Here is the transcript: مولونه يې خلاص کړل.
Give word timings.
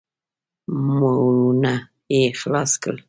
مولونه 0.85 1.73
يې 2.13 2.21
خلاص 2.39 2.71
کړل. 2.81 2.97